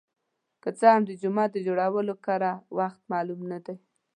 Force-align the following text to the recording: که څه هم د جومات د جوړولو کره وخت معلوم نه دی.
که 0.63 0.69
څه 0.77 0.85
هم 0.93 1.01
د 1.07 1.11
جومات 1.21 1.49
د 1.53 1.57
جوړولو 1.67 2.13
کره 2.25 2.51
وخت 2.77 2.99
معلوم 3.11 3.41
نه 3.51 3.59
دی. 3.65 3.77